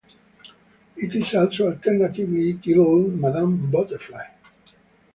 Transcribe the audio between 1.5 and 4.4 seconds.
alternatively titled Madame Butterfly.